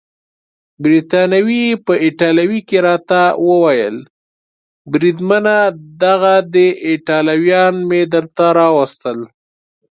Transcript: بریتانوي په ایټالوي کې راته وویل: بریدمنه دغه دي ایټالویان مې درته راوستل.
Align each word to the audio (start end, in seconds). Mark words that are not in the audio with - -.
بریتانوي 0.83 1.65
په 1.85 1.93
ایټالوي 2.05 2.59
کې 2.67 2.77
راته 2.87 3.21
وویل: 3.47 3.97
بریدمنه 4.91 5.57
دغه 6.03 6.33
دي 6.53 6.67
ایټالویان 6.89 7.75
مې 7.89 8.01
درته 8.13 8.45
راوستل. 8.59 9.17